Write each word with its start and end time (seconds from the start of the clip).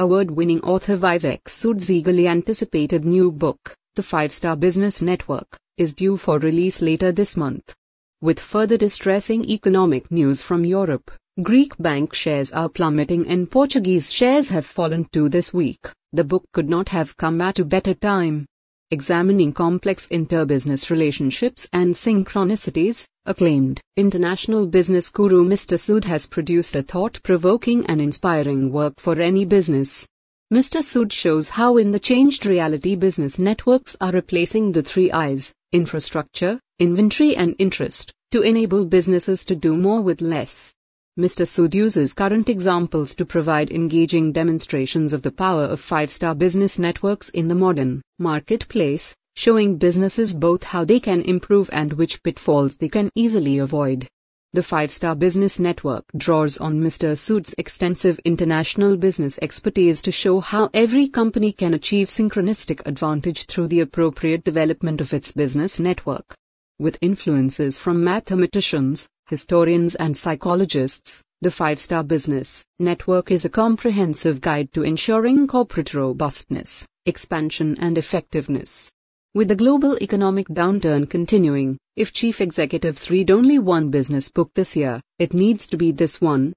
Award 0.00 0.30
winning 0.30 0.62
author 0.62 0.96
Vivek 0.96 1.46
Sood's 1.46 1.90
eagerly 1.90 2.26
anticipated 2.26 3.04
new 3.04 3.30
book, 3.30 3.76
The 3.96 4.02
Five 4.02 4.32
Star 4.32 4.56
Business 4.56 5.02
Network, 5.02 5.58
is 5.76 5.92
due 5.92 6.16
for 6.16 6.38
release 6.38 6.80
later 6.80 7.12
this 7.12 7.36
month. 7.36 7.74
With 8.22 8.40
further 8.40 8.78
distressing 8.78 9.44
economic 9.44 10.10
news 10.10 10.40
from 10.40 10.64
Europe, 10.64 11.10
Greek 11.42 11.76
bank 11.78 12.14
shares 12.14 12.50
are 12.50 12.70
plummeting 12.70 13.26
and 13.26 13.50
Portuguese 13.50 14.10
shares 14.10 14.48
have 14.48 14.64
fallen 14.64 15.04
too 15.12 15.28
this 15.28 15.52
week. 15.52 15.86
The 16.14 16.24
book 16.24 16.44
could 16.54 16.70
not 16.70 16.88
have 16.88 17.18
come 17.18 17.42
at 17.42 17.58
a 17.58 17.64
better 17.66 17.92
time. 17.92 18.46
Examining 18.92 19.52
complex 19.52 20.08
interbusiness 20.08 20.90
relationships 20.90 21.68
and 21.72 21.94
synchronicities, 21.94 23.06
acclaimed 23.24 23.80
international 23.96 24.66
business 24.66 25.08
guru 25.08 25.44
Mr. 25.44 25.78
Sood 25.78 26.02
has 26.02 26.26
produced 26.26 26.74
a 26.74 26.82
thought 26.82 27.22
provoking 27.22 27.86
and 27.86 28.00
inspiring 28.00 28.72
work 28.72 28.94
for 28.98 29.20
any 29.20 29.44
business. 29.44 30.08
Mr. 30.52 30.82
Sood 30.82 31.12
shows 31.12 31.50
how, 31.50 31.76
in 31.76 31.92
the 31.92 32.00
changed 32.00 32.44
reality, 32.44 32.96
business 32.96 33.38
networks 33.38 33.96
are 34.00 34.10
replacing 34.10 34.72
the 34.72 34.82
three 34.82 35.12
I's 35.12 35.52
infrastructure, 35.70 36.58
inventory, 36.80 37.36
and 37.36 37.54
interest 37.60 38.12
to 38.32 38.42
enable 38.42 38.84
businesses 38.84 39.44
to 39.44 39.54
do 39.54 39.76
more 39.76 40.00
with 40.00 40.20
less. 40.20 40.74
Mr. 41.18 41.44
Sood 41.44 41.74
uses 41.74 42.14
current 42.14 42.48
examples 42.48 43.16
to 43.16 43.26
provide 43.26 43.72
engaging 43.72 44.30
demonstrations 44.32 45.12
of 45.12 45.22
the 45.22 45.32
power 45.32 45.64
of 45.64 45.80
five 45.80 46.08
star 46.08 46.36
business 46.36 46.78
networks 46.78 47.28
in 47.30 47.48
the 47.48 47.54
modern 47.54 48.00
marketplace, 48.20 49.14
showing 49.34 49.76
businesses 49.76 50.34
both 50.34 50.62
how 50.62 50.84
they 50.84 51.00
can 51.00 51.20
improve 51.22 51.68
and 51.72 51.94
which 51.94 52.22
pitfalls 52.22 52.76
they 52.76 52.88
can 52.88 53.10
easily 53.16 53.58
avoid. 53.58 54.06
The 54.52 54.62
Five 54.62 54.90
Star 54.90 55.14
Business 55.14 55.60
Network 55.60 56.04
draws 56.16 56.58
on 56.58 56.80
Mr. 56.80 57.16
Sood's 57.16 57.54
extensive 57.56 58.18
international 58.24 58.96
business 58.96 59.38
expertise 59.42 60.02
to 60.02 60.10
show 60.12 60.40
how 60.40 60.70
every 60.74 61.08
company 61.08 61.52
can 61.52 61.72
achieve 61.74 62.08
synchronistic 62.08 62.86
advantage 62.86 63.46
through 63.46 63.68
the 63.68 63.78
appropriate 63.78 64.42
development 64.42 65.00
of 65.00 65.14
its 65.14 65.30
business 65.32 65.78
network. 65.78 66.34
With 66.80 66.98
influences 67.00 67.78
from 67.78 68.02
mathematicians, 68.02 69.06
historians, 69.30 69.94
and 69.94 70.16
psychologists, 70.16 71.22
the 71.40 71.52
Five 71.52 71.78
Star 71.78 72.02
Business 72.02 72.64
Network 72.80 73.30
is 73.30 73.44
a 73.44 73.48
comprehensive 73.48 74.40
guide 74.40 74.72
to 74.72 74.82
ensuring 74.82 75.46
corporate 75.46 75.94
robustness, 75.94 76.84
expansion, 77.06 77.76
and 77.78 77.96
effectiveness. 77.96 78.90
With 79.32 79.46
the 79.46 79.54
global 79.54 79.96
economic 80.02 80.48
downturn 80.48 81.08
continuing, 81.08 81.78
if 81.94 82.12
chief 82.12 82.40
executives 82.40 83.08
read 83.08 83.30
only 83.30 83.60
one 83.60 83.88
business 83.88 84.28
book 84.28 84.50
this 84.54 84.74
year, 84.74 85.00
it 85.20 85.32
needs 85.32 85.68
to 85.68 85.76
be 85.76 85.92
this 85.92 86.20
one 86.20 86.52